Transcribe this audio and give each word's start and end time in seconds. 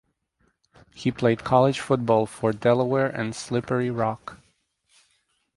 He 0.95 1.11
played 1.11 1.43
college 1.43 1.79
football 1.79 2.25
for 2.25 2.53
Delaware 2.53 3.05
and 3.07 3.35
Slippery 3.35 3.91
Rock. 3.91 4.39